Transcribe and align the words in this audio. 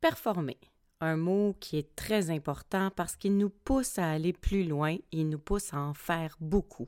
Performer. 0.00 0.58
Un 1.00 1.16
mot 1.16 1.56
qui 1.58 1.76
est 1.76 1.96
très 1.96 2.30
important 2.30 2.92
parce 2.94 3.16
qu'il 3.16 3.36
nous 3.36 3.50
pousse 3.50 3.98
à 3.98 4.08
aller 4.08 4.32
plus 4.32 4.62
loin, 4.62 4.96
il 5.10 5.28
nous 5.28 5.40
pousse 5.40 5.74
à 5.74 5.80
en 5.80 5.92
faire 5.92 6.36
beaucoup. 6.40 6.86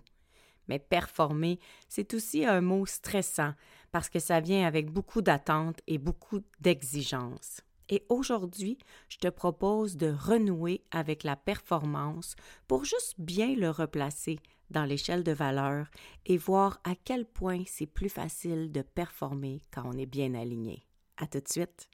Mais 0.68 0.78
performer, 0.78 1.58
c'est 1.88 2.14
aussi 2.14 2.44
un 2.46 2.60
mot 2.60 2.86
stressant 2.86 3.54
parce 3.90 4.08
que 4.08 4.20
ça 4.20 4.38
vient 4.38 4.64
avec 4.64 4.90
beaucoup 4.92 5.22
d'attentes 5.22 5.80
et 5.88 5.98
beaucoup 5.98 6.38
d'exigences. 6.60 7.62
Et 7.88 8.04
aujourd'hui, 8.08 8.78
je 9.08 9.18
te 9.18 9.28
propose 9.28 9.96
de 9.96 10.12
renouer 10.12 10.84
avec 10.92 11.24
la 11.24 11.34
performance 11.34 12.36
pour 12.68 12.84
juste 12.84 13.16
bien 13.18 13.56
le 13.56 13.70
replacer 13.70 14.38
dans 14.70 14.84
l'échelle 14.84 15.24
de 15.24 15.32
valeur 15.32 15.90
et 16.26 16.36
voir 16.36 16.80
à 16.84 16.94
quel 16.94 17.26
point 17.26 17.64
c'est 17.66 17.86
plus 17.86 18.08
facile 18.08 18.70
de 18.70 18.82
performer 18.82 19.64
quand 19.72 19.82
on 19.84 19.98
est 19.98 20.06
bien 20.06 20.34
aligné. 20.34 20.86
À 21.16 21.26
tout 21.26 21.40
de 21.40 21.48
suite. 21.48 21.90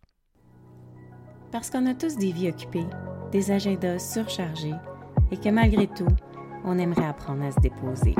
Parce 1.53 1.71
qu'on 1.71 1.87
a 1.87 1.95
tous 1.95 2.17
des 2.17 2.33
vies 2.33 2.49
occupées, 2.49 2.87
des 3.31 3.51
agendas 3.51 3.99
surchargés 3.99 4.75
et 5.31 5.37
que 5.37 5.49
malgré 5.49 5.87
tout, 5.87 6.09
on 6.65 6.79
aimerait 6.79 7.07
apprendre 7.07 7.45
à 7.45 7.53
se 7.53 7.61
déposer. 7.61 8.15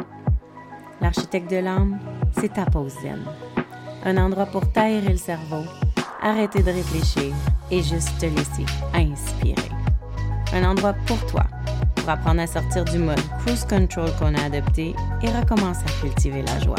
L'architecte 1.01 1.51
de 1.51 1.57
l'âme, 1.57 1.99
c'est 2.39 2.55
ta 2.55 2.65
pause 2.67 2.95
zen. 3.03 3.23
Un 4.05 4.17
endroit 4.17 4.47
pour 4.47 4.71
taire 4.73 5.03
le 5.09 5.17
cerveau, 5.17 5.65
arrêter 6.23 6.63
de 6.63 6.71
réfléchir 6.71 7.35
et 7.71 7.83
juste 7.83 8.17
te 8.19 8.27
laisser 8.27 8.65
inspirer. 8.95 9.69
Un 10.53 10.65
endroit 10.65 10.95
pour 11.07 11.25
toi, 11.27 11.45
pour 11.97 12.09
apprendre 12.09 12.41
à 12.41 12.47
sortir 12.47 12.85
du 12.85 12.99
mode 12.99 13.21
cruise 13.41 13.65
control 13.65 14.11
qu'on 14.19 14.35
a 14.35 14.45
adopté 14.45 14.95
et 15.23 15.29
recommencer 15.29 15.83
à 15.85 16.01
cultiver 16.01 16.43
la 16.43 16.61
joie. 16.61 16.77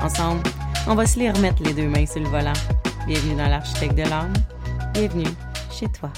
Ensemble, 0.00 0.42
on 0.86 0.94
va 0.94 1.06
se 1.06 1.18
les 1.18 1.30
remettre 1.30 1.62
les 1.62 1.74
deux 1.74 1.88
mains 1.88 2.06
sur 2.06 2.20
le 2.20 2.28
volant. 2.28 2.52
Bienvenue 3.06 3.34
dans 3.34 3.48
l'architecte 3.48 3.96
de 3.96 4.02
l'âme. 4.02 4.32
Bienvenue 4.94 5.26
chez 5.84 5.92
toi. 5.92 6.12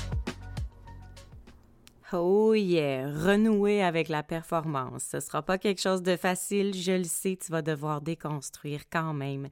Oh 2.12 2.54
yeah, 2.54 3.10
renouer 3.10 3.82
avec 3.82 4.08
la 4.08 4.22
performance. 4.22 5.02
Ce 5.10 5.20
sera 5.20 5.42
pas 5.42 5.58
quelque 5.58 5.80
chose 5.80 6.02
de 6.02 6.16
facile, 6.16 6.72
je 6.74 6.92
le 6.92 7.04
sais, 7.04 7.36
tu 7.36 7.50
vas 7.50 7.62
devoir 7.62 8.00
déconstruire 8.00 8.82
quand 8.90 9.12
même 9.12 9.48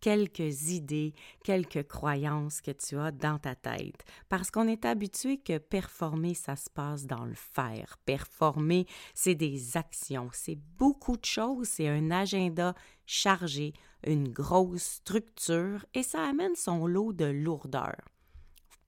quelques 0.00 0.70
idées, 0.70 1.12
quelques 1.44 1.86
croyances 1.86 2.62
que 2.62 2.70
tu 2.70 2.96
as 2.96 3.10
dans 3.10 3.38
ta 3.38 3.54
tête. 3.54 4.02
Parce 4.30 4.50
qu'on 4.50 4.66
est 4.66 4.86
habitué 4.86 5.36
que 5.36 5.58
performer, 5.58 6.32
ça 6.32 6.56
se 6.56 6.70
passe 6.70 7.04
dans 7.04 7.26
le 7.26 7.34
faire. 7.34 7.98
Performer, 8.06 8.86
c'est 9.12 9.34
des 9.34 9.76
actions, 9.76 10.30
c'est 10.32 10.58
beaucoup 10.78 11.18
de 11.18 11.26
choses, 11.26 11.68
c'est 11.68 11.88
un 11.88 12.10
agenda 12.10 12.74
chargé, 13.04 13.74
une 14.06 14.28
grosse 14.28 14.82
structure 14.82 15.84
et 15.92 16.02
ça 16.02 16.22
amène 16.22 16.56
son 16.56 16.86
lot 16.86 17.12
de 17.12 17.26
lourdeur. 17.26 17.96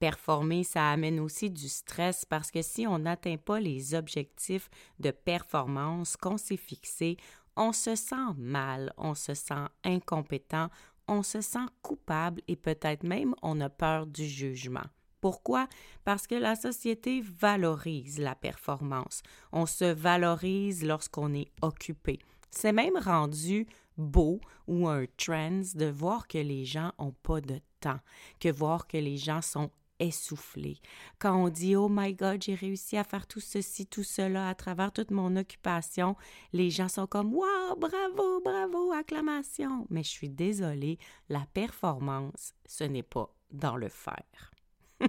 Performer, 0.03 0.65
ça 0.65 0.91
amène 0.91 1.21
aussi 1.21 1.49
du 1.49 1.69
stress 1.69 2.25
parce 2.25 2.51
que 2.51 2.61
si 2.61 2.89
on 2.89 2.99
n'atteint 2.99 3.37
pas 3.37 3.61
les 3.61 3.95
objectifs 3.95 4.69
de 4.99 5.13
performance 5.13 6.17
qu'on 6.17 6.39
s'est 6.39 6.57
fixés, 6.57 7.17
on 7.55 7.73
se 7.73 7.95
sent 7.95 8.35
mal, 8.37 8.93
on 8.97 9.15
se 9.15 9.33
sent 9.35 9.65
incompétent, 9.85 10.71
on 11.07 11.23
se 11.23 11.41
sent 11.41 11.69
coupable 11.83 12.43
et 12.49 12.57
peut-être 12.57 13.05
même 13.05 13.37
on 13.43 13.61
a 13.61 13.71
peur 13.71 14.09
du 14.09 14.27
jugement. 14.27 14.83
Pourquoi? 15.21 15.69
Parce 16.05 16.27
que 16.27 16.35
la 16.35 16.57
société 16.57 17.21
valorise 17.21 18.19
la 18.19 18.35
performance. 18.35 19.23
On 19.53 19.67
se 19.67 19.85
valorise 19.85 20.85
lorsqu'on 20.85 21.33
est 21.33 21.53
occupé. 21.63 22.19
C'est 22.51 22.73
même 22.73 22.97
rendu 22.97 23.69
beau 23.97 24.41
ou 24.67 24.89
un 24.89 25.05
trend 25.17 25.63
de 25.77 25.87
voir 25.87 26.27
que 26.27 26.39
les 26.39 26.65
gens 26.65 26.91
n'ont 26.99 27.15
pas 27.23 27.41
de 27.41 27.61
temps, 27.79 28.01
que 28.41 28.51
voir 28.51 28.89
que 28.89 28.97
les 28.97 29.17
gens 29.17 29.43
sont 29.43 29.71
essoufflé. 30.03 30.81
Quand 31.19 31.37
on 31.37 31.49
dit 31.49 31.77
Oh 31.77 31.89
my 31.91 32.15
God, 32.15 32.43
j'ai 32.43 32.55
réussi 32.55 32.97
à 32.97 33.05
faire 33.05 33.27
tout 33.27 33.41
ceci, 33.41 33.87
tout 33.87 34.03
cela 34.03 34.49
à 34.49 34.55
travers 34.55 34.93
toute 34.93 35.11
mon 35.11 35.37
occupation, 35.37 36.17
les 36.53 36.71
gens 36.71 36.89
sont 36.89 37.07
comme 37.07 37.35
Wow, 37.35 37.77
bravo, 37.77 38.41
bravo, 38.45 38.93
acclamation. 38.93 39.87
Mais 39.91 40.03
je 40.03 40.11
suis 40.11 40.29
désolée, 40.29 40.99
la 41.29 41.47
performance, 41.53 42.55
ce 42.67 42.85
n'est 42.85 43.03
pas 43.03 43.35
dans 43.51 43.77
le 43.77 43.89
faire. 43.89 44.53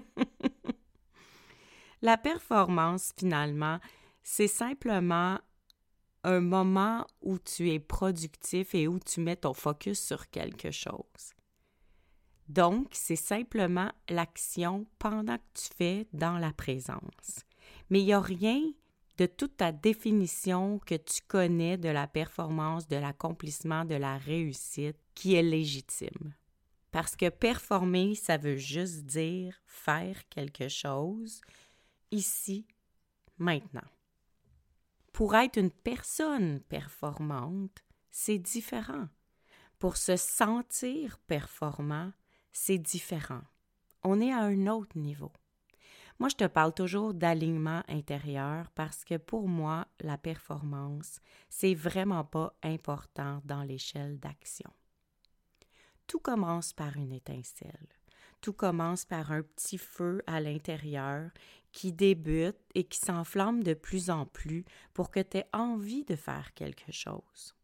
la 2.02 2.18
performance, 2.18 3.14
finalement, 3.18 3.80
c'est 4.22 4.48
simplement 4.48 5.40
un 6.24 6.40
moment 6.40 7.06
où 7.22 7.38
tu 7.38 7.70
es 7.70 7.80
productif 7.80 8.74
et 8.76 8.88
où 8.88 9.00
tu 9.00 9.20
mets 9.20 9.36
ton 9.36 9.54
focus 9.54 10.00
sur 10.00 10.30
quelque 10.30 10.72
chose. 10.72 11.34
Donc, 12.50 12.88
c'est 12.92 13.16
simplement 13.16 13.92
l'action 14.10 14.86
pendant 15.00 15.38
que 15.38 15.44
tu 15.54 15.70
fais 15.76 16.08
dans 16.14 16.38
la 16.38 16.52
présence. 16.52 17.46
Mais 17.90 18.02
il 18.02 18.06
n'y 18.06 18.14
a 18.14 18.20
rien 18.20 18.62
de 19.18 19.26
toute 19.26 19.58
ta 19.58 19.72
définition 19.72 20.80
que 20.80 20.96
tu 20.96 21.22
connais 21.28 21.78
de 21.78 21.90
la 21.90 22.08
performance, 22.08 22.88
de 22.88 22.96
l'accomplissement, 22.96 23.86
de 23.86 23.96
la 23.96 24.18
réussite 24.18 24.98
qui 25.14 25.36
est 25.36 25.44
légitime. 25.44 26.34
Parce 26.92 27.16
que 27.16 27.30
performer, 27.30 28.16
ça 28.16 28.38
veut 28.38 28.58
juste 28.58 29.06
dire 29.06 29.60
faire 29.66 30.28
quelque 30.30 30.68
chose 30.68 31.42
ici, 32.12 32.68
maintenant. 33.38 33.88
Pour 35.12 35.36
être 35.36 35.58
une 35.58 35.72
personne 35.72 36.60
performante, 36.62 37.84
c'est 38.12 38.38
différent. 38.38 39.08
Pour 39.80 39.98
se 39.98 40.16
sentir 40.16 41.20
performant, 41.28 42.12
c'est 42.54 42.78
différent. 42.78 43.42
On 44.04 44.22
est 44.22 44.32
à 44.32 44.42
un 44.44 44.68
autre 44.68 44.98
niveau. 44.98 45.32
Moi, 46.20 46.30
je 46.30 46.36
te 46.36 46.46
parle 46.46 46.74
toujours 46.74 47.14
d'alignement 47.14 47.82
intérieur 47.88 48.70
parce 48.76 49.04
que 49.04 49.18
pour 49.18 49.48
moi, 49.48 49.88
la 50.00 50.18
performance, 50.18 51.20
c'est 51.50 51.74
vraiment 51.74 52.24
pas 52.24 52.56
important 52.62 53.42
dans 53.44 53.64
l'échelle 53.64 54.20
d'action. 54.20 54.72
Tout 56.08 56.20
commence 56.20 56.72
par 56.72 56.96
une 56.98 57.12
étincelle. 57.12 57.88
Tout 58.42 58.54
commence 58.54 59.06
par 59.06 59.32
un 59.32 59.42
petit 59.42 59.78
feu 59.78 60.22
à 60.28 60.40
l'intérieur 60.40 61.32
qui 61.72 61.92
débute 61.92 62.60
et 62.76 62.84
qui 62.84 63.00
s'enflamme 63.00 63.64
de 63.64 63.74
plus 63.74 64.10
en 64.10 64.26
plus 64.26 64.66
pour 64.94 65.10
que 65.10 65.22
tu 65.22 65.38
aies 65.38 65.50
envie 65.54 66.04
de 66.04 66.16
faire 66.16 66.54
quelque 66.54 66.92
chose. 66.92 67.56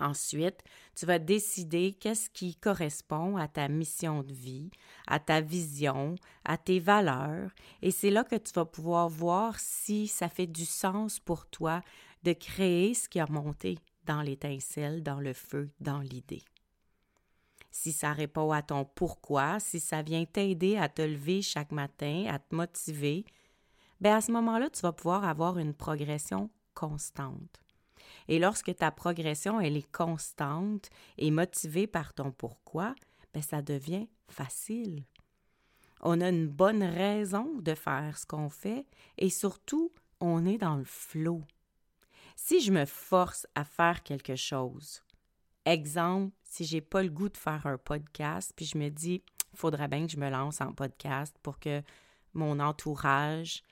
Ensuite, 0.00 0.62
tu 0.96 1.06
vas 1.06 1.18
décider 1.18 1.92
qu'est-ce 1.92 2.28
qui 2.30 2.56
correspond 2.56 3.36
à 3.36 3.46
ta 3.46 3.68
mission 3.68 4.22
de 4.22 4.32
vie, 4.32 4.70
à 5.06 5.20
ta 5.20 5.40
vision, 5.40 6.16
à 6.44 6.58
tes 6.58 6.80
valeurs, 6.80 7.50
et 7.80 7.90
c'est 7.90 8.10
là 8.10 8.24
que 8.24 8.36
tu 8.36 8.52
vas 8.52 8.64
pouvoir 8.64 9.08
voir 9.08 9.58
si 9.60 10.08
ça 10.08 10.28
fait 10.28 10.48
du 10.48 10.64
sens 10.64 11.20
pour 11.20 11.46
toi 11.46 11.80
de 12.24 12.32
créer 12.32 12.94
ce 12.94 13.08
qui 13.08 13.20
a 13.20 13.26
monté 13.26 13.78
dans 14.04 14.22
l'étincelle, 14.22 15.02
dans 15.02 15.20
le 15.20 15.32
feu, 15.32 15.70
dans 15.80 16.00
l'idée. 16.00 16.42
Si 17.70 17.92
ça 17.92 18.12
répond 18.12 18.52
à 18.52 18.62
ton 18.62 18.84
pourquoi, 18.84 19.58
si 19.60 19.80
ça 19.80 20.02
vient 20.02 20.24
t'aider 20.24 20.76
à 20.76 20.88
te 20.88 21.02
lever 21.02 21.42
chaque 21.42 21.72
matin, 21.72 22.26
à 22.28 22.38
te 22.38 22.54
motiver, 22.54 23.24
bien 24.00 24.16
à 24.16 24.20
ce 24.20 24.32
moment-là, 24.32 24.70
tu 24.70 24.80
vas 24.82 24.92
pouvoir 24.92 25.24
avoir 25.24 25.58
une 25.58 25.74
progression 25.74 26.50
constante. 26.74 27.63
Et 28.28 28.38
lorsque 28.38 28.74
ta 28.76 28.90
progression, 28.90 29.60
elle 29.60 29.76
est 29.76 29.90
constante 29.92 30.88
et 31.18 31.30
motivée 31.30 31.86
par 31.86 32.14
ton 32.14 32.30
pourquoi, 32.30 32.94
ben 33.32 33.42
ça 33.42 33.62
devient 33.62 34.08
facile. 34.28 35.04
On 36.00 36.20
a 36.20 36.28
une 36.28 36.48
bonne 36.48 36.82
raison 36.82 37.58
de 37.60 37.74
faire 37.74 38.18
ce 38.18 38.26
qu'on 38.26 38.50
fait 38.50 38.86
et 39.18 39.30
surtout, 39.30 39.92
on 40.20 40.46
est 40.46 40.58
dans 40.58 40.76
le 40.76 40.84
flot. 40.84 41.42
Si 42.36 42.60
je 42.60 42.72
me 42.72 42.84
force 42.84 43.46
à 43.54 43.64
faire 43.64 44.02
quelque 44.02 44.36
chose, 44.36 45.02
exemple, 45.64 46.34
si 46.44 46.64
j'ai 46.64 46.80
pas 46.80 47.02
le 47.02 47.10
goût 47.10 47.28
de 47.28 47.36
faire 47.36 47.66
un 47.66 47.78
podcast, 47.78 48.52
puis 48.54 48.66
je 48.66 48.78
me 48.78 48.90
dis, 48.90 49.22
faudrait 49.54 49.88
bien 49.88 50.06
que 50.06 50.12
je 50.12 50.18
me 50.18 50.30
lance 50.30 50.60
en 50.60 50.72
podcast 50.72 51.36
pour 51.42 51.58
que 51.58 51.82
mon 52.34 52.60
entourage 52.60 53.62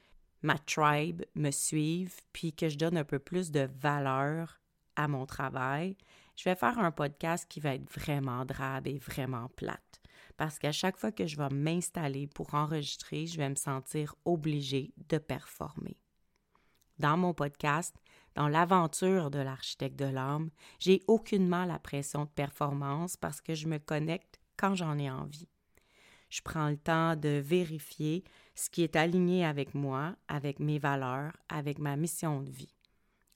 ma 0.43 0.59
tribe 0.59 1.23
me 1.35 1.51
suive, 1.51 2.21
puis 2.33 2.53
que 2.53 2.69
je 2.69 2.77
donne 2.77 2.97
un 2.97 3.05
peu 3.05 3.19
plus 3.19 3.51
de 3.51 3.69
valeur 3.81 4.61
à 4.97 5.09
mon 5.09 5.27
travail, 5.27 5.97
je 6.37 6.45
vais 6.45 6.57
faire 6.57 6.79
un 6.79 6.91
podcast 6.91 7.47
qui 7.49 7.61
va 7.61 7.75
être 7.75 7.91
vraiment 7.91 8.45
drabe 8.45 8.87
et 8.87 8.99
vraiment 8.99 9.49
plate. 9.57 10.01
Parce 10.37 10.59
qu'à 10.59 10.73
chaque 10.73 10.97
fois 10.97 11.13
que 11.13 11.27
je 11.27 11.37
vais 11.37 11.51
m'installer 11.51 12.27
pour 12.27 12.55
enregistrer, 12.55 13.27
je 13.27 13.37
vais 13.37 13.49
me 13.49 13.55
sentir 13.55 14.15
obligée 14.25 14.93
de 15.09 15.19
performer. 15.19 15.99
Dans 16.99 17.17
mon 17.17 17.35
podcast, 17.35 17.95
dans 18.35 18.49
l'aventure 18.49 19.31
de 19.31 19.39
l'architecte 19.39 19.99
de 19.99 20.07
l'âme, 20.07 20.51
j'ai 20.79 21.03
aucunement 21.07 21.65
la 21.65 21.79
pression 21.79 22.25
de 22.25 22.31
performance 22.31 23.17
parce 23.17 23.41
que 23.41 23.55
je 23.55 23.69
me 23.69 23.79
connecte 23.79 24.41
quand 24.57 24.75
j'en 24.75 24.99
ai 24.99 25.11
envie. 25.11 25.49
Je 26.33 26.41
prends 26.41 26.71
le 26.71 26.79
temps 26.79 27.15
de 27.15 27.43
vérifier 27.45 28.25
ce 28.55 28.71
qui 28.71 28.83
est 28.83 28.97
aligné 28.97 29.45
avec 29.45 29.75
moi, 29.75 30.17
avec 30.29 30.61
mes 30.61 30.79
valeurs, 30.79 31.37
avec 31.51 31.79
ma 31.79 31.95
mission 31.95 32.41
de 32.41 32.49
vie. 32.49 32.75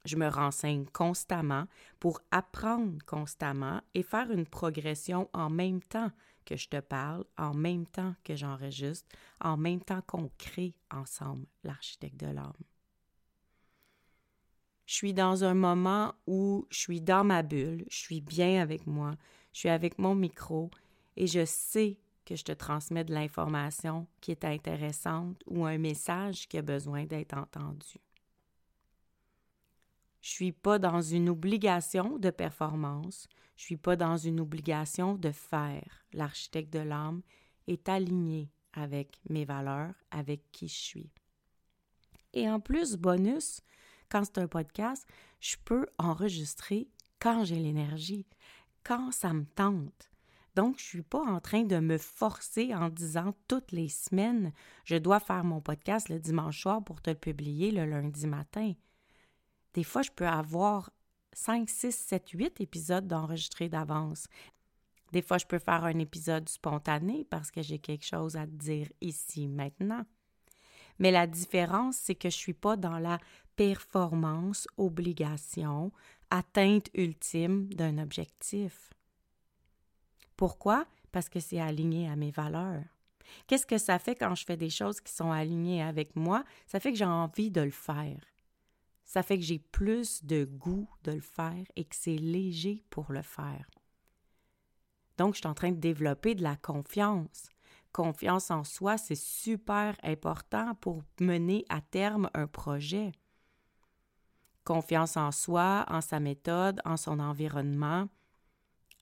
Je 0.06 0.16
me 0.16 0.28
renseigne 0.28 0.87
constamment 0.87 1.66
pour 2.00 2.22
apprendre 2.31 2.96
constamment 3.04 3.82
et 3.93 4.02
faire 4.02 4.31
une 4.31 4.46
progression 4.46 5.28
en 5.34 5.50
même 5.50 5.82
temps 5.82 6.10
que 6.46 6.56
je 6.56 6.70
te 6.70 6.81
parle, 6.81 7.26
en 7.37 7.52
même 7.52 7.87
temps 7.87 8.14
que 8.25 8.34
j'enregistre, 8.34 9.14
en 9.43 9.58
même 9.58 9.82
temps 9.82 10.00
qu'on 10.06 10.31
crée 10.38 10.75
ensemble 10.90 11.44
l'architecte 11.64 12.19
de 12.19 12.28
l'âme. 12.28 12.54
Je 14.87 14.94
suis 14.94 15.12
dans 15.12 15.44
un 15.44 15.52
moment 15.52 16.14
où 16.26 16.66
je 16.70 16.78
suis 16.78 17.02
dans 17.02 17.25
ma 17.25 17.43
bulle, 17.43 17.84
je 17.90 17.98
suis 17.98 18.22
bien 18.22 18.62
avec 18.62 18.87
moi, 18.87 19.16
je 19.52 19.58
suis 19.58 19.69
avec 19.69 19.98
mon 19.98 20.14
micro 20.14 20.70
et 21.19 21.26
je 21.26 21.44
sais 21.44 21.98
que 22.26 22.37
je 22.37 22.44
te 22.44 22.52
transmets 22.52 23.05
de 23.05 23.14
l'information 23.14 24.06
qui 24.20 24.32
est 24.32 24.44
intéressante 24.44 25.40
ou 25.46 25.64
un 25.64 25.78
message 25.78 26.49
qui 26.49 26.58
a 26.58 26.62
besoin 26.62 27.05
d'être 27.05 27.38
entendu. 27.38 27.99
Je 30.20 30.31
suis 30.31 30.52
pas 30.52 30.81
dans 30.81 31.00
une 31.00 31.28
obligation 31.28 32.19
de 32.19 32.31
performance, 32.31 33.28
je 33.56 33.62
suis 33.62 33.76
pas 33.76 33.94
dans 33.94 34.17
une 34.17 34.40
obligation 34.40 35.14
de 35.14 35.31
faire. 35.31 36.05
L'architecte 36.12 36.73
de 36.73 36.81
l'âme 36.81 37.23
est 37.69 37.88
aligné 37.88 38.50
avec 38.72 39.20
mes 39.31 39.44
valeurs, 39.44 39.94
avec 40.11 40.43
qui 40.50 40.67
je 40.67 40.75
suis. 40.75 41.11
Et 42.32 42.50
en 42.50 42.58
plus, 42.58 42.96
bonus, 42.96 43.61
quand 44.08 44.25
c'est 44.25 44.38
un 44.38 44.49
podcast, 44.49 45.06
je 45.40 45.56
peux 45.64 45.87
enregistrer 45.96 46.88
quand 47.20 47.44
j'ai 47.44 47.61
l'énergie, 47.61 48.26
quand 48.82 49.12
ça 49.12 49.32
me 49.32 49.44
tente. 49.44 50.11
Donc, 50.56 50.79
je 50.79 50.85
ne 50.85 50.88
suis 50.88 51.03
pas 51.03 51.20
en 51.20 51.38
train 51.38 51.64
de 51.64 51.79
me 51.79 51.99
forcer 51.99 52.75
en 52.75 52.88
disant 52.88 53.35
toutes 53.47 53.73
les 53.73 53.91
semaines, 53.91 54.55
je 54.87 54.97
dois 54.97 55.20
faire 55.20 55.44
mon 55.44 55.61
podcast 55.61 56.08
le 56.08 56.19
dimanche 56.19 56.62
soir 56.62 56.82
pour 56.82 57.03
te 57.03 57.11
le 57.11 57.17
publier 57.17 57.70
le 57.70 57.85
lundi 57.85 58.26
matin. 58.26 58.73
Des 59.75 59.85
fois, 59.85 60.00
je 60.00 60.11
peux 60.11 60.26
avoir 60.26 60.91
5, 61.35 61.69
6, 61.69 61.93
7, 61.94 62.31
8 62.31 62.61
épisodes 62.62 63.06
d'enregistrés 63.06 63.69
d'avance. 63.69 64.29
Des 65.12 65.20
fois, 65.20 65.37
je 65.37 65.44
peux 65.44 65.58
faire 65.58 65.85
un 65.85 65.99
épisode 65.99 66.49
spontané 66.49 67.26
parce 67.29 67.50
que 67.50 67.61
j'ai 67.61 67.79
quelque 67.79 68.06
chose 68.06 68.37
à 68.37 68.47
te 68.47 68.53
dire 68.53 68.88
ici 69.03 69.49
maintenant. 69.49 70.06
Mais 70.99 71.11
la 71.11 71.26
différence, 71.26 71.97
c'est 71.99 72.14
que 72.14 72.31
je 72.31 72.37
ne 72.37 72.41
suis 72.41 72.55
pas 72.55 72.79
dans 72.79 72.99
la 72.99 73.19
performance, 73.56 74.67
obligation, 74.79 75.93
atteinte 76.31 76.88
ultime 76.94 77.69
d'un 77.75 77.99
objectif. 77.99 78.95
Pourquoi? 80.37 80.87
Parce 81.12 81.29
que 81.29 81.41
c'est 81.41 81.61
aligné 81.61 82.09
à 82.09 82.17
mes 82.17 82.31
valeurs. 82.31 82.85
Qu'est-ce 83.47 83.67
que 83.67 83.79
ça 83.79 83.99
fait 83.99 84.15
quand 84.15 84.35
je 84.35 84.44
fais 84.44 84.56
des 84.56 84.71
choses 84.71 85.00
qui 85.00 85.12
sont 85.12 85.33
alignées 85.33 85.83
avec 85.83 86.15
moi? 86.15 86.44
Ça 86.67 86.79
fait 86.79 86.93
que 86.93 86.99
j'ai 86.99 87.05
envie 87.05 87.50
de 87.50 87.61
le 87.61 87.71
faire 87.71 88.21
ça 89.06 89.23
fait 89.23 89.38
que 89.38 89.44
j'ai 89.44 89.61
plus 89.61 90.25
de 90.25 90.44
goût 90.44 90.91
de 91.05 91.12
le 91.12 91.21
faire 91.21 91.65
et 91.77 91.85
que 91.85 91.94
c'est 91.94 92.17
léger 92.17 92.83
pour 92.91 93.12
le 93.12 93.23
faire. 93.23 93.71
Donc, 95.17 95.35
je 95.35 95.38
suis 95.38 95.47
en 95.47 95.55
train 95.55 95.71
de 95.71 95.81
développer 95.81 96.35
de 96.35 96.43
la 96.43 96.56
confiance. 96.56 97.49
Confiance 97.93 98.50
en 98.50 98.65
soi, 98.65 98.99
c'est 98.99 99.15
super 99.15 99.97
important 100.03 100.75
pour 100.75 101.03
mener 101.21 101.65
à 101.69 101.81
terme 101.81 102.29
un 102.35 102.49
projet. 102.49 103.12
Confiance 104.65 105.17
en 105.17 105.31
soi, 105.31 105.87
en 105.89 106.00
sa 106.00 106.19
méthode, 106.19 106.81
en 106.85 106.97
son 106.97 107.21
environnement, 107.21 108.09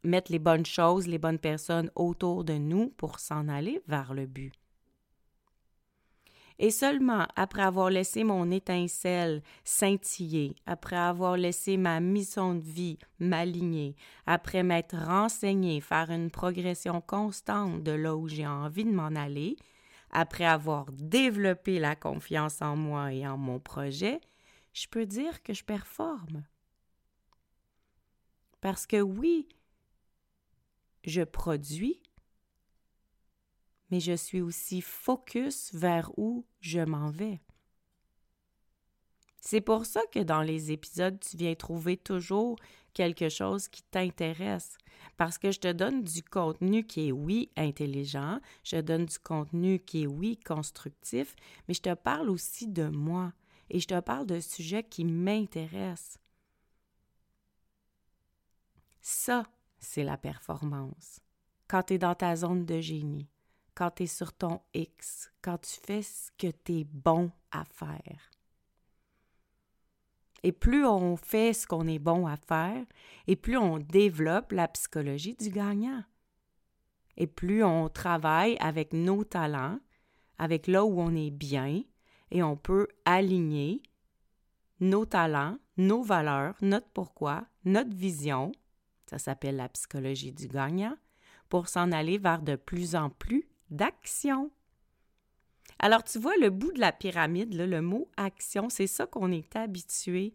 mettre 0.05 0.31
les 0.31 0.39
bonnes 0.39 0.67
choses, 0.67 1.06
les 1.06 1.19
bonnes 1.19 1.39
personnes 1.39 1.91
autour 1.95 2.45
de 2.45 2.55
nous 2.55 2.89
pour 2.91 3.19
s'en 3.19 3.49
aller 3.49 3.83
vers 3.87 4.15
le 4.15 4.27
but. 4.27 4.53
Et 6.61 6.71
seulement 6.71 7.27
après 7.35 7.62
avoir 7.62 7.91
laissé 7.91 8.23
mon 8.23 8.51
étincelle 8.51 9.43
scintiller, 9.65 10.55
après 10.67 10.97
avoir 10.97 11.37
laissé 11.37 11.77
ma 11.77 11.99
mission 11.99 12.55
de 12.55 12.62
vie 12.62 12.99
m'aligner, 13.19 13.97
après 14.27 14.62
m'être 14.62 14.97
renseigné, 14.97 15.81
faire 15.81 16.11
une 16.11 16.31
progression 16.31 17.01
constante 17.01 17.83
de 17.83 17.91
là 17.91 18.15
où 18.15 18.29
j'ai 18.29 18.47
envie 18.47 18.85
de 18.85 18.93
m'en 18.93 19.17
aller, 19.17 19.56
après 20.11 20.45
avoir 20.45 20.87
développé 20.93 21.81
la 21.81 21.97
confiance 21.97 22.62
en 22.62 22.77
moi 22.77 23.12
et 23.12 23.27
en 23.27 23.37
mon 23.37 23.59
projet, 23.59 24.21
je 24.73 24.87
peux 24.87 25.06
dire 25.06 25.43
que 25.43 25.53
je 25.53 25.65
performe. 25.65 26.45
Parce 28.61 28.87
que 28.87 29.01
oui, 29.01 29.49
je 31.05 31.23
produis, 31.23 32.01
mais 33.91 34.01
je 34.01 34.17
suis 34.17 34.41
aussi 34.41 34.81
focus 34.81 35.73
vers 35.75 36.11
où 36.19 36.45
je 36.61 36.81
m'en 36.81 37.11
vais. 37.11 37.41
C'est 39.41 39.61
pour 39.61 39.85
ça 39.85 40.01
que 40.11 40.21
dans 40.21 40.41
les 40.41 40.73
épisodes, 40.73 41.21
tu 41.21 41.37
viens 41.37 41.55
trouver 41.55 41.99
toujours 41.99 42.56
quelque 42.95 43.29
chose 43.29 43.69
qui 43.69 43.83
t'intéresse. 43.83 44.79
Parce 45.19 45.37
que 45.37 45.51
je 45.51 45.61
te 45.61 45.71
donne 45.71 46.03
du 46.03 46.23
contenu 46.23 46.87
qui 46.87 47.09
est, 47.09 47.12
oui, 47.12 47.51
intelligent, 47.56 48.41
je 48.65 48.77
te 48.77 48.81
donne 48.81 49.05
du 49.05 49.19
contenu 49.19 49.81
qui 49.81 50.05
est, 50.05 50.06
oui, 50.06 50.39
constructif, 50.39 51.37
mais 51.69 51.75
je 51.75 51.83
te 51.83 51.95
parle 51.95 52.31
aussi 52.31 52.69
de 52.69 52.89
moi 52.89 53.35
et 53.69 53.81
je 53.81 53.87
te 53.87 54.01
parle 54.01 54.27
de 54.27 54.41
sujets 54.41 54.83
qui 54.83 55.05
m'intéressent. 55.05 56.19
Ça, 59.03 59.45
c'est 59.85 60.05
la 60.05 60.17
performance. 60.17 61.21
Quand 61.69 61.85
tu 61.85 61.95
es 61.95 61.99
dans 61.99 62.15
ta 62.15 62.35
zone 62.37 62.65
de 62.67 62.81
génie 62.81 63.29
quand 63.75 63.91
tu 63.91 64.05
es 64.05 64.07
sur 64.07 64.33
ton 64.33 64.61
X, 64.73 65.33
quand 65.43 65.59
tu 65.59 65.81
fais 65.85 66.03
ce 66.03 66.31
que 66.39 66.47
tu 66.65 66.81
es 66.81 66.85
bon 66.85 67.31
à 67.51 67.65
faire. 67.65 68.31
Et 70.43 70.53
plus 70.53 70.87
on 70.87 71.17
fait 71.17 71.53
ce 71.53 71.67
qu'on 71.67 71.87
est 71.89 71.99
bon 71.99 72.27
à 72.27 72.37
faire, 72.37 72.85
et 73.27 73.37
plus 73.37 73.57
on 73.57 73.79
développe 73.79 74.53
la 74.53 74.69
psychologie 74.69 75.35
du 75.35 75.51
gagnant. 75.51 76.05
Et 77.17 77.27
plus 77.27 77.65
on 77.65 77.89
travaille 77.89 78.57
avec 78.61 78.93
nos 78.93 79.25
talents, 79.25 79.79
avec 80.39 80.67
là 80.67 80.85
où 80.85 81.01
on 81.01 81.15
est 81.15 81.31
bien, 81.31 81.83
et 82.31 82.43
on 82.43 82.57
peut 82.57 82.89
aligner 83.05 83.83
nos 84.81 85.07
talents, 85.07 85.59
nos 85.77 86.03
valeurs, 86.03 86.57
notre 86.61 86.89
pourquoi, 86.89 87.47
notre 87.65 87.95
vision, 87.95 88.53
ça 89.06 89.19
s'appelle 89.19 89.56
la 89.56 89.69
psychologie 89.69 90.33
du 90.33 90.49
gagnant, 90.49 90.97
pour 91.49 91.69
s'en 91.69 91.93
aller 91.93 92.19
vers 92.19 92.43
de 92.43 92.56
plus 92.56 92.97
en 92.97 93.11
plus 93.11 93.49
d'action. 93.71 94.51
Alors, 95.79 96.05
tu 96.05 96.19
vois, 96.19 96.37
le 96.37 96.51
bout 96.51 96.73
de 96.73 96.81
la 96.81 96.93
pyramide, 96.93 97.55
le 97.55 97.81
mot 97.81 98.11
action, 98.17 98.69
c'est 98.69 98.87
ça 98.87 99.06
qu'on 99.06 99.33
est 99.33 99.55
habitué 99.56 100.33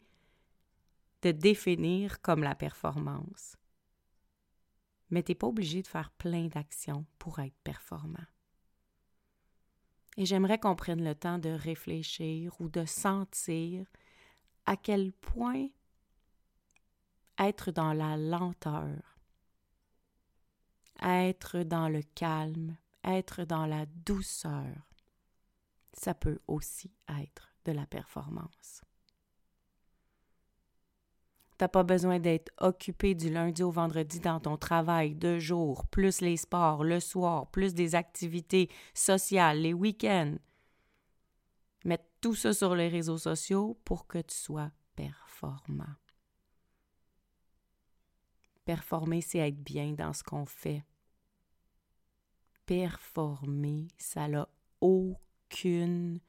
de 1.21 1.31
définir 1.31 2.21
comme 2.21 2.43
la 2.43 2.55
performance. 2.55 3.55
Mais 5.09 5.23
tu 5.23 5.31
n'es 5.31 5.35
pas 5.35 5.47
obligé 5.47 5.81
de 5.81 5.87
faire 5.87 6.11
plein 6.11 6.47
d'actions 6.47 7.05
pour 7.17 7.39
être 7.39 7.57
performant. 7.63 8.25
Et 10.17 10.25
j'aimerais 10.25 10.59
qu'on 10.59 10.75
prenne 10.75 11.03
le 11.03 11.15
temps 11.15 11.39
de 11.39 11.49
réfléchir 11.49 12.53
ou 12.59 12.69
de 12.69 12.85
sentir 12.85 13.85
à 14.65 14.75
quel 14.75 15.13
point 15.13 15.67
être 17.39 17.71
dans 17.71 17.93
la 17.93 18.17
lenteur, 18.17 19.19
être 21.01 21.59
dans 21.63 21.87
le 21.87 22.01
calme, 22.01 22.77
être 23.03 23.45
dans 23.45 23.65
la 23.65 23.85
douceur, 23.85 24.89
ça 25.93 26.13
peut 26.13 26.39
aussi 26.47 26.91
être 27.19 27.49
de 27.65 27.71
la 27.71 27.85
performance. 27.85 28.81
T'as 31.57 31.67
pas 31.67 31.83
besoin 31.83 32.19
d'être 32.19 32.53
occupé 32.59 33.15
du 33.15 33.29
lundi 33.29 33.63
au 33.63 33.71
vendredi 33.71 34.21
dans 34.21 34.39
ton 34.39 34.55
travail 34.55 35.13
de 35.13 35.39
jour, 35.39 35.85
plus 35.87 36.21
les 36.21 36.37
sports, 36.37 36.85
le 36.85 37.01
soir, 37.01 37.47
plus 37.47 37.73
des 37.73 37.95
activités 37.95 38.69
sociales, 38.93 39.61
les 39.61 39.73
week-ends. 39.73 40.35
Mettre 41.83 42.05
tout 42.21 42.35
ça 42.35 42.53
sur 42.53 42.75
les 42.75 42.87
réseaux 42.87 43.17
sociaux 43.17 43.77
pour 43.83 44.07
que 44.07 44.19
tu 44.19 44.35
sois 44.35 44.71
performant. 44.95 45.95
Performer, 48.69 49.21
c'est 49.21 49.39
être 49.39 49.63
bien 49.63 49.93
dans 49.93 50.13
ce 50.13 50.21
qu'on 50.21 50.45
fait 50.45 50.83
performer, 52.67 53.87
ça 53.97 54.27
n'a 54.27 54.47
aucune 54.79 56.19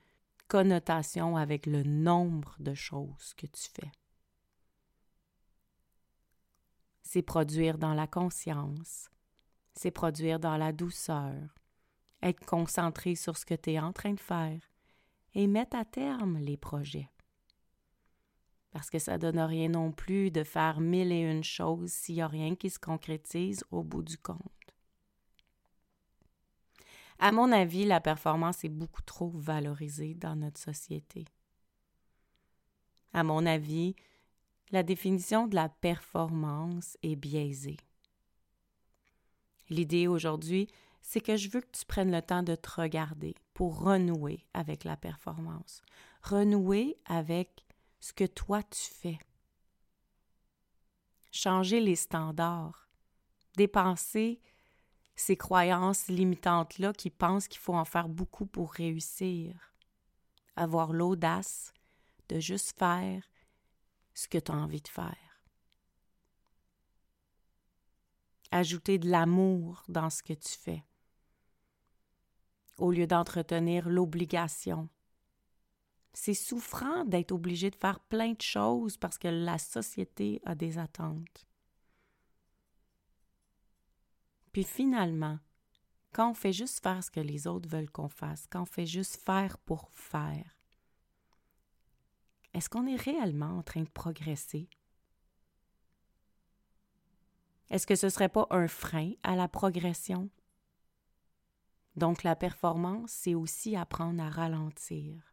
connotation 0.49 1.37
avec 1.37 1.67
le 1.67 1.83
nombre 1.83 2.57
de 2.59 2.73
choses 2.73 3.35
que 3.37 3.47
tu 3.47 3.69
fais. 3.71 3.93
C'est 7.03 7.21
produire 7.21 7.77
dans 7.77 7.93
la 7.93 8.07
conscience, 8.07 9.11
c'est 9.75 9.91
produire 9.91 10.41
dans 10.41 10.57
la 10.57 10.73
douceur, 10.73 11.35
être 12.23 12.47
concentré 12.47 13.17
sur 13.17 13.37
ce 13.37 13.45
que 13.45 13.53
tu 13.53 13.73
es 13.73 13.79
en 13.79 13.93
train 13.93 14.15
de 14.15 14.21
faire 14.21 14.63
et 15.35 15.47
mettre 15.47 15.77
à 15.77 15.85
terme 15.85 16.39
les 16.39 16.57
projets. 16.57 17.11
Parce 18.71 18.91
que 18.91 18.99
ça 18.99 19.19
donne 19.19 19.41
rien 19.41 19.69
non 19.69 19.91
plus 19.91 20.31
de 20.31 20.45
faire 20.45 20.81
mille 20.81 21.13
et 21.13 21.21
une 21.21 21.45
choses 21.45 21.91
s'il 21.91 22.17
n'y 22.17 22.23
a 22.23 22.29
rien 22.29 22.55
qui 22.55 22.71
se 22.71 22.79
concrétise 22.79 23.65
au 23.71 23.83
bout 23.83 24.03
du 24.03 24.17
compte. 24.17 24.39
À 27.19 27.33
mon 27.33 27.53
avis, 27.53 27.85
la 27.85 28.01
performance 28.01 28.65
est 28.65 28.71
beaucoup 28.71 29.03
trop 29.03 29.29
valorisée 29.29 30.15
dans 30.15 30.37
notre 30.37 30.61
société. 30.61 31.27
À 33.13 33.25
mon 33.25 33.45
avis, 33.45 33.95
la 34.71 34.83
définition 34.83 35.47
de 35.47 35.55
la 35.55 35.69
performance 35.69 36.97
est 37.03 37.17
biaisée. 37.17 37.77
L'idée 39.69 40.07
aujourd'hui, 40.07 40.69
c'est 41.03 41.21
que 41.21 41.37
je 41.37 41.49
veux 41.51 41.61
que 41.61 41.71
tu 41.73 41.85
prennes 41.85 42.13
le 42.13 42.23
temps 42.23 42.43
de 42.43 42.55
te 42.55 42.81
regarder 42.81 43.35
pour 43.53 43.81
renouer 43.81 44.47
avec 44.55 44.85
la 44.85 44.97
performance, 44.97 45.83
renouer 46.23 46.97
avec 47.07 47.65
ce 48.01 48.13
que 48.13 48.25
toi 48.25 48.63
tu 48.63 48.91
fais. 48.91 49.19
Changer 51.31 51.81
les 51.81 51.97
standards, 51.97 52.89
dépenser 53.57 54.41
ces 55.15 55.37
croyances 55.37 56.09
limitantes-là 56.09 56.93
qui 56.93 57.11
pensent 57.11 57.47
qu'il 57.47 57.61
faut 57.61 57.75
en 57.75 57.85
faire 57.85 58.09
beaucoup 58.09 58.47
pour 58.47 58.73
réussir. 58.73 59.55
Avoir 60.57 60.93
l'audace 60.93 61.73
de 62.29 62.41
juste 62.41 62.77
faire 62.79 63.23
ce 64.15 64.29
que 64.29 64.39
tu 64.39 64.51
as 64.51 64.57
envie 64.57 64.81
de 64.81 64.89
faire. 64.89 65.17
Ajouter 68.51 68.99
de 68.99 69.09
l'amour 69.09 69.85
dans 69.89 70.11
ce 70.11 70.23
que 70.23 70.33
tu 70.33 70.59
fais, 70.59 70.85
au 72.79 72.91
lieu 72.91 73.07
d'entretenir 73.07 73.89
l'obligation. 73.89 74.89
C'est 76.13 76.35
souffrant 76.35 77.05
d'être 77.05 77.33
obligé 77.33 77.71
de 77.71 77.77
faire 77.77 78.01
plein 78.01 78.33
de 78.33 78.41
choses 78.41 78.97
parce 78.97 79.19
que 79.19 79.29
la 79.29 79.59
société 79.59 80.41
a 80.45 80.55
des 80.55 80.79
attentes. 80.79 81.47
Puis 84.53 84.65
finalement, 84.65 85.39
quand 86.13 86.31
on 86.31 86.35
fait 86.35 86.53
juste 86.53 86.83
faire 86.83 87.03
ce 87.05 87.11
que 87.11 87.21
les 87.21 87.47
autres 87.47 87.69
veulent 87.69 87.91
qu'on 87.91 88.09
fasse, 88.09 88.47
quand 88.51 88.63
on 88.63 88.67
fait 88.67 88.87
juste 88.87 89.23
faire 89.23 89.59
pour 89.59 89.91
faire, 89.93 90.57
est-ce 92.53 92.69
qu'on 92.69 92.87
est 92.87 92.97
réellement 92.97 93.59
en 93.59 93.63
train 93.63 93.83
de 93.83 93.89
progresser? 93.89 94.69
Est-ce 97.71 97.87
que 97.87 97.95
ce 97.95 98.07
ne 98.07 98.11
serait 98.11 98.29
pas 98.29 98.49
un 98.51 98.67
frein 98.67 99.13
à 99.23 99.37
la 99.37 99.47
progression? 99.47 100.29
Donc 101.95 102.25
la 102.25 102.35
performance, 102.35 103.13
c'est 103.13 103.35
aussi 103.35 103.77
apprendre 103.77 104.23
à 104.23 104.31
ralentir. 104.31 105.30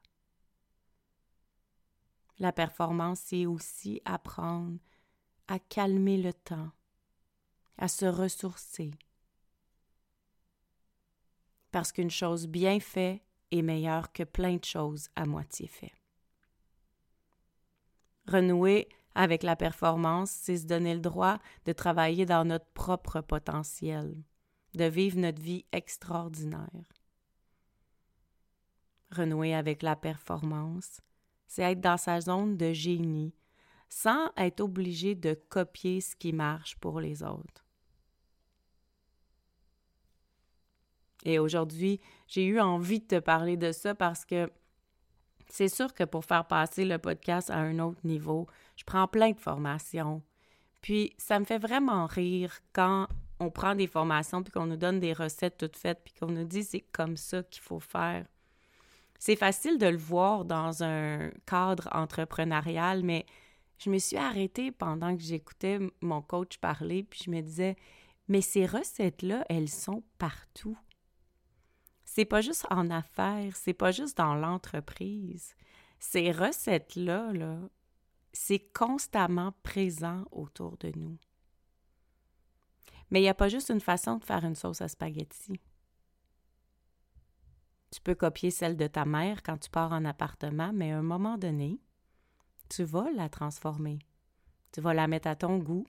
La 2.40 2.52
performance, 2.52 3.20
c'est 3.20 3.46
aussi 3.46 4.02
apprendre 4.06 4.78
à 5.48 5.60
calmer 5.60 6.18
le 6.18 6.34
temps, 6.34 6.72
à 7.78 7.88
se 7.88 8.06
ressourcer, 8.06 8.92
parce 11.72 11.92
qu'une 11.92 12.12
chose 12.12 12.48
bien 12.48 12.80
faite 12.80 13.22
est 13.52 13.62
meilleure 13.62 14.12
que 14.12 14.24
plein 14.24 14.58
de 14.58 14.66
choses 14.66 15.10
à 15.16 15.26
moitié 15.26 15.68
faites. 15.68 15.92
Renouer 18.28 18.90
avec 19.16 19.42
la 19.42 19.56
performance, 19.56 20.30
c'est 20.30 20.58
se 20.58 20.66
donner 20.66 20.94
le 20.94 21.00
droit 21.00 21.40
de 21.66 21.74
travailler 21.74 22.26
dans 22.26 22.46
notre 22.46 22.70
propre 22.74 23.22
potentiel, 23.22 24.16
de 24.74 24.84
vivre 24.84 25.18
notre 25.18 25.42
vie 25.42 25.66
extraordinaire. 25.72 26.70
Renouer 29.10 29.56
avec 29.56 29.82
la 29.82 29.96
performance, 29.96 31.02
c'est 31.48 31.64
être 31.64 31.82
dans 31.82 31.98
sa 31.98 32.22
zone 32.22 32.58
de 32.58 32.74
génie, 32.74 33.34
sans 33.90 34.30
être 34.38 34.62
obligé 34.62 35.16
de 35.16 35.34
copier 35.34 36.02
ce 36.02 36.16
qui 36.16 36.34
marche 36.34 36.76
pour 36.78 37.00
les 37.00 37.24
autres. 37.24 37.66
Et 41.24 41.40
aujourd'hui, 41.40 42.00
j'ai 42.28 42.46
eu 42.46 42.60
envie 42.60 43.00
de 43.00 43.08
te 43.08 43.20
parler 43.20 43.58
de 43.58 43.72
ça 43.72 43.96
parce 43.96 44.24
que 44.24 44.50
c'est 45.50 45.70
sûr 45.70 45.94
que 45.94 46.04
pour 46.04 46.26
faire 46.26 46.46
passer 46.46 46.86
le 46.86 46.98
podcast 47.00 47.50
à 47.50 47.58
un 47.58 47.80
autre 47.80 48.00
niveau, 48.04 48.48
je 48.76 48.84
prends 48.84 49.08
plein 49.08 49.32
de 49.32 49.40
formations. 49.40 50.22
Puis 50.82 51.14
ça 51.18 51.40
me 51.40 51.46
fait 51.46 51.58
vraiment 51.58 52.06
rire 52.06 52.60
quand 52.74 53.08
on 53.40 53.50
prend 53.50 53.76
des 53.76 53.88
formations 53.88 54.44
puis 54.44 54.52
qu'on 54.52 54.68
nous 54.68 54.78
donne 54.78 55.00
des 55.00 55.14
recettes 55.14 55.58
toutes 55.58 55.78
faites 55.78 56.02
puis 56.04 56.14
qu'on 56.14 56.32
nous 56.32 56.44
dit 56.44 56.64
c'est 56.64 56.82
comme 56.82 57.18
ça 57.18 57.44
qu'il 57.44 57.62
faut 57.62 57.80
faire. 57.80 58.26
C'est 59.20 59.36
facile 59.36 59.78
de 59.78 59.88
le 59.88 59.98
voir 59.98 60.46
dans 60.46 60.84
un 60.84 61.32
cadre 61.46 61.90
entrepreneurial, 61.92 63.04
mais 63.04 63.26
je 63.78 63.90
me 63.90 63.98
suis 63.98 64.18
arrêtée 64.18 64.72
pendant 64.72 65.16
que 65.16 65.24
j'écoutais 65.24 65.80
mon 66.02 66.22
coach 66.22 66.58
parler 66.58 67.04
puis 67.04 67.22
je 67.26 67.32
me 67.32 67.42
disais 67.42 67.76
mais 68.30 68.42
ces 68.42 68.66
recettes-là, 68.66 69.46
elles 69.48 69.70
sont 69.70 70.04
partout 70.18 70.78
c'est 72.18 72.26
pas 72.26 72.42
juste 72.42 72.66
en 72.72 72.90
affaires, 72.90 73.56
c'est 73.56 73.74
pas 73.76 73.92
juste 73.92 74.18
dans 74.18 74.34
l'entreprise. 74.34 75.56
Ces 76.00 76.32
recettes-là, 76.32 77.32
là, 77.32 77.60
c'est 78.34 78.74
constamment 78.74 79.54
présent 79.62 80.24
autour 80.32 80.78
de 80.78 80.92
nous. 80.96 81.20
Mais 83.12 83.20
il 83.20 83.24
n'y 83.24 83.30
a 83.30 83.36
pas 83.36 83.50
juste 83.50 83.70
une 83.70 83.82
façon 83.82 84.18
de 84.18 84.24
faire 84.24 84.44
une 84.46 84.56
sauce 84.56 84.82
à 84.82 84.88
spaghetti. 84.88 85.60
Tu 87.98 88.04
peux 88.04 88.14
copier 88.14 88.52
celle 88.52 88.78
de 88.78 88.86
ta 88.86 89.06
mère 89.06 89.42
quand 89.42 89.58
tu 89.58 89.72
pars 89.72 89.92
en 89.92 90.06
appartement, 90.06 90.72
mais 90.72 90.92
à 90.92 91.00
un 91.00 91.02
moment 91.02 91.40
donné, 91.40 91.82
tu 92.70 92.84
vas 92.84 93.10
la 93.16 93.28
transformer. 93.28 93.98
Tu 94.72 94.82
vas 94.82 94.94
la 94.94 95.08
mettre 95.08 95.28
à 95.28 95.36
ton 95.36 95.58
goût, 95.58 95.88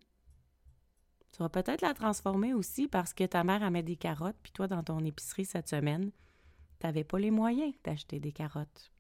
tu 1.33 1.43
vas 1.43 1.51
peut-être 1.51 1.83
la 1.83 1.93
transformer 1.93 2.55
aussi 2.55 2.89
parce 2.89 3.13
que 3.13 3.25
ta 3.25 3.45
mère 3.45 3.63
a 3.63 3.69
mis 3.69 3.83
des 3.83 3.97
carottes, 3.97 4.39
puis 4.43 4.53
toi, 4.53 4.69
dans 4.69 4.83
ton 4.83 5.05
épicerie 5.05 5.45
cette 5.45 5.69
semaine, 5.69 6.11
tu 6.81 6.87
n'avais 6.87 7.05
pas 7.05 7.19
les 7.19 7.31
moyens 7.31 7.75
d'acheter 7.85 8.21
des 8.21 8.33
carottes. 8.33 8.91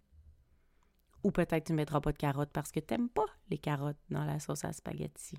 Ou 1.25 1.31
peut-être 1.31 1.65
tu 1.65 1.73
ne 1.73 1.79
mettras 1.79 2.03
pas 2.03 2.13
de 2.13 2.19
carottes 2.19 2.53
parce 2.53 2.73
que 2.73 2.81
tu 2.81 2.93
n'aimes 2.93 3.09
pas 3.09 3.25
les 3.49 3.57
carottes 3.57 3.97
dans 4.11 4.27
la 4.27 4.39
sauce 4.39 4.67
à 4.67 4.75
spaghetti. 4.75 5.39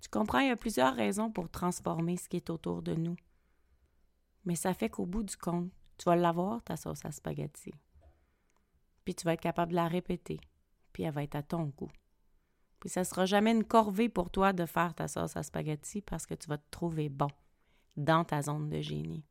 Tu 0.00 0.08
comprends, 0.08 0.38
il 0.38 0.48
y 0.48 0.50
a 0.50 0.56
plusieurs 0.56 0.96
raisons 0.96 1.30
pour 1.30 1.50
transformer 1.50 2.16
ce 2.16 2.26
qui 2.26 2.38
est 2.38 2.48
autour 2.48 2.80
de 2.80 2.94
nous. 2.94 3.16
Mais 4.46 4.56
ça 4.56 4.72
fait 4.72 4.88
qu'au 4.88 5.04
bout 5.04 5.24
du 5.24 5.36
compte, 5.36 5.70
tu 6.00 6.06
vas 6.06 6.16
l'avoir, 6.16 6.62
ta 6.62 6.78
sauce 6.78 7.04
à 7.04 7.12
spaghetti. 7.12 7.74
Puis 9.04 9.14
tu 9.14 9.26
vas 9.26 9.34
être 9.34 9.42
capable 9.42 9.72
de 9.72 9.76
la 9.76 9.86
répéter. 9.86 10.40
Puis 10.94 11.02
elle 11.02 11.12
va 11.12 11.22
être 11.22 11.34
à 11.34 11.42
ton 11.42 11.64
goût. 11.64 11.92
Puis 12.78 12.88
ça 12.88 13.04
sera 13.04 13.26
jamais 13.26 13.52
une 13.52 13.64
corvée 13.64 14.08
pour 14.08 14.30
toi 14.30 14.54
de 14.54 14.64
faire 14.64 14.94
ta 14.94 15.08
sauce 15.08 15.36
à 15.36 15.42
spaghetti 15.42 16.00
parce 16.00 16.24
que 16.24 16.32
tu 16.32 16.48
vas 16.48 16.56
te 16.56 16.70
trouver 16.70 17.10
bon 17.10 17.28
dans 17.98 18.24
ta 18.24 18.40
zone 18.40 18.70
de 18.70 18.80
génie. 18.80 19.26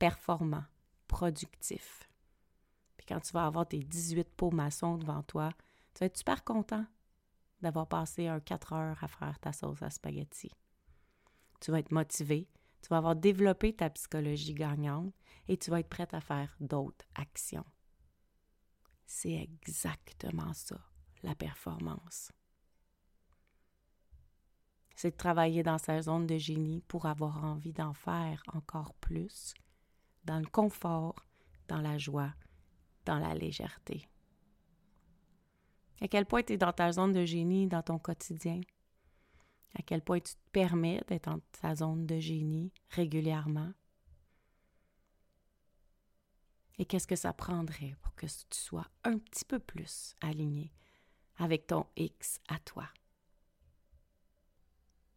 Performant, 0.00 0.64
productif. 1.06 2.08
Puis 2.96 3.06
quand 3.06 3.20
tu 3.20 3.32
vas 3.32 3.46
avoir 3.46 3.68
tes 3.68 3.78
18 3.78 4.28
pots 4.30 4.50
maçons 4.50 4.98
devant 4.98 5.22
toi, 5.22 5.50
tu 5.94 6.00
vas 6.00 6.06
être 6.06 6.18
super 6.18 6.42
content 6.42 6.84
d'avoir 7.62 7.86
passé 7.86 8.26
un 8.26 8.40
4 8.40 8.72
heures 8.72 9.04
à 9.04 9.06
faire 9.06 9.38
ta 9.38 9.52
sauce 9.52 9.80
à 9.80 9.90
spaghetti. 9.90 10.50
Tu 11.60 11.70
vas 11.70 11.78
être 11.78 11.92
motivé, 11.92 12.48
tu 12.84 12.90
vas 12.90 12.98
avoir 12.98 13.16
développé 13.16 13.72
ta 13.72 13.88
psychologie 13.88 14.54
gagnante 14.54 15.14
et 15.48 15.56
tu 15.56 15.70
vas 15.70 15.80
être 15.80 15.88
prête 15.88 16.12
à 16.12 16.20
faire 16.20 16.54
d'autres 16.60 17.06
actions. 17.14 17.64
C'est 19.06 19.32
exactement 19.32 20.52
ça, 20.52 20.78
la 21.22 21.34
performance 21.34 22.30
c'est 24.94 25.10
de 25.10 25.16
travailler 25.16 25.62
dans 25.62 25.78
sa 25.78 26.00
zone 26.02 26.26
de 26.26 26.38
génie 26.38 26.82
pour 26.88 27.06
avoir 27.06 27.44
envie 27.44 27.72
d'en 27.72 27.92
faire 27.92 28.42
encore 28.52 28.94
plus, 28.94 29.54
dans 30.24 30.38
le 30.38 30.46
confort, 30.46 31.14
dans 31.68 31.80
la 31.80 31.98
joie, 31.98 32.32
dans 33.04 33.18
la 33.18 33.34
légèreté. 33.34 34.08
À 36.00 36.08
quel 36.08 36.26
point 36.26 36.42
tu 36.42 36.54
es 36.54 36.56
dans 36.56 36.72
ta 36.72 36.92
zone 36.92 37.12
de 37.12 37.24
génie 37.24 37.66
dans 37.66 37.82
ton 37.82 37.98
quotidien? 37.98 38.60
À 39.74 39.82
quel 39.82 40.02
point 40.02 40.20
tu 40.20 40.34
te 40.34 40.50
permets 40.52 41.02
d'être 41.08 41.30
dans 41.30 41.40
ta 41.60 41.74
zone 41.74 42.06
de 42.06 42.18
génie 42.20 42.72
régulièrement? 42.90 43.72
Et 46.78 46.84
qu'est-ce 46.84 47.06
que 47.06 47.16
ça 47.16 47.32
prendrait 47.32 47.96
pour 48.02 48.14
que 48.14 48.26
tu 48.26 48.58
sois 48.58 48.88
un 49.04 49.18
petit 49.18 49.44
peu 49.44 49.58
plus 49.58 50.14
aligné 50.20 50.72
avec 51.36 51.66
ton 51.66 51.86
X 51.96 52.40
à 52.48 52.58
toi? 52.58 52.88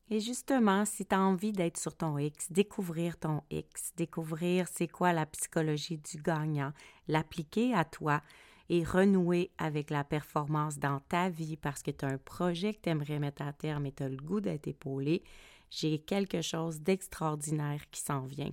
Et 0.10 0.22
justement, 0.22 0.86
si 0.86 1.06
tu 1.06 1.14
as 1.14 1.20
envie 1.20 1.52
d'être 1.52 1.78
sur 1.78 1.96
ton 1.96 2.18
X, 2.18 2.52
découvrir 2.52 3.20
ton 3.20 3.42
X, 3.50 3.92
découvrir 3.98 4.68
c'est 4.68 4.88
quoi 4.88 5.12
la 5.12 5.26
psychologie 5.26 5.98
du 5.98 6.18
gagnant, 6.18 6.72
l'appliquer 7.08 7.74
à 7.74 7.84
toi 7.84 8.22
et 8.70 8.84
renouer 8.84 9.52
avec 9.58 9.90
la 9.90 10.04
performance 10.04 10.78
dans 10.78 11.00
ta 11.08 11.30
vie 11.30 11.58
parce 11.58 11.84
que 11.84 11.92
tu 11.92 12.06
as 12.06 12.10
un 12.10 12.18
projet 12.18 12.74
que 12.74 12.82
tu 12.82 12.90
aimerais 12.90 13.20
mettre 13.20 13.42
à 13.42 13.54
terme 13.54 13.86
et 13.86 13.92
tu 13.92 14.04
as 14.04 14.10
le 14.10 14.18
goût 14.18 14.42
d'être 14.42 14.68
épaulé, 14.68 15.24
j'ai 15.70 16.00
quelque 16.00 16.42
chose 16.42 16.82
d'extraordinaire 16.82 17.90
qui 17.92 18.02
s'en 18.02 18.22
vient. 18.22 18.52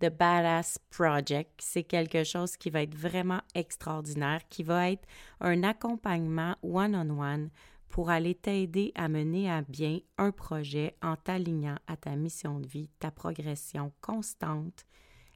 The 0.00 0.08
Badass 0.08 0.78
Project, 0.90 1.52
c'est 1.58 1.82
quelque 1.82 2.24
chose 2.24 2.56
qui 2.56 2.70
va 2.70 2.82
être 2.82 2.94
vraiment 2.94 3.42
extraordinaire, 3.54 4.40
qui 4.48 4.62
va 4.62 4.90
être 4.90 5.06
un 5.40 5.62
accompagnement 5.62 6.56
one-on-one 6.62 7.10
-on 7.10 7.44
-one 7.44 7.48
pour 7.90 8.08
aller 8.08 8.34
t'aider 8.34 8.92
à 8.94 9.08
mener 9.08 9.50
à 9.50 9.60
bien 9.62 9.98
un 10.16 10.30
projet 10.30 10.96
en 11.02 11.16
t'alignant 11.16 11.76
à 11.86 11.96
ta 11.96 12.16
mission 12.16 12.60
de 12.60 12.66
vie, 12.66 12.88
ta 12.98 13.10
progression 13.10 13.92
constante, 14.00 14.86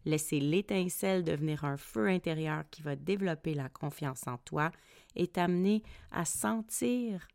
laisser 0.04 0.40
l'étincelle 0.40 1.24
devenir 1.24 1.64
un 1.64 1.76
feu 1.76 2.08
intérieur 2.08 2.64
qui 2.70 2.82
va 2.82 2.96
développer 2.96 3.54
la 3.54 3.68
confiance 3.68 4.26
en 4.26 4.38
toi 4.38 4.70
et 5.16 5.28
t'amener 5.28 5.82
à 6.10 6.24
sentir 6.24 7.28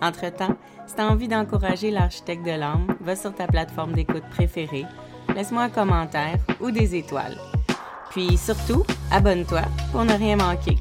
Entre-temps, 0.00 0.56
si 0.86 0.94
tu 0.94 1.00
as 1.00 1.08
envie 1.08 1.28
d'encourager 1.28 1.90
l'architecte 1.90 2.44
de 2.44 2.52
l'âme, 2.52 2.96
va 3.00 3.16
sur 3.16 3.34
ta 3.34 3.46
plateforme 3.46 3.92
d'écoute 3.92 4.28
préférée 4.30 4.86
laisse-moi 5.34 5.64
un 5.64 5.70
commentaire 5.70 6.38
ou 6.60 6.70
des 6.70 6.96
étoiles. 6.96 7.36
Puis 8.10 8.36
surtout, 8.36 8.84
abonne-toi 9.10 9.62
pour 9.92 10.04
ne 10.04 10.14
rien 10.14 10.36
manquer. 10.36 10.76